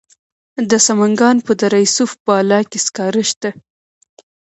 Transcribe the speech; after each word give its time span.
د 0.69 0.71
سمنګان 0.87 1.37
په 1.45 1.51
دره 1.61 1.79
صوف 1.95 2.11
بالا 2.25 2.59
کې 2.69 2.79
سکاره 2.85 3.23
شته. 3.29 3.49